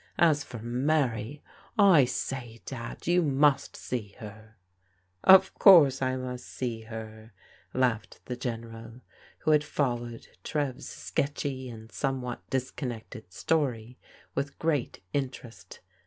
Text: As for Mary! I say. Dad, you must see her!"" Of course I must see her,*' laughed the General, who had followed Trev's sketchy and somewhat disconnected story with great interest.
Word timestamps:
As 0.17 0.43
for 0.43 0.57
Mary! 0.57 1.43
I 1.77 2.05
say. 2.05 2.61
Dad, 2.65 3.05
you 3.05 3.21
must 3.21 3.75
see 3.75 4.15
her!"" 4.17 4.55
Of 5.23 5.53
course 5.53 6.01
I 6.01 6.15
must 6.15 6.47
see 6.47 6.81
her,*' 6.85 7.33
laughed 7.75 8.19
the 8.25 8.35
General, 8.35 9.01
who 9.41 9.51
had 9.51 9.63
followed 9.63 10.27
Trev's 10.43 10.89
sketchy 10.89 11.69
and 11.69 11.91
somewhat 11.91 12.41
disconnected 12.49 13.31
story 13.31 13.99
with 14.33 14.57
great 14.57 15.03
interest. 15.13 15.81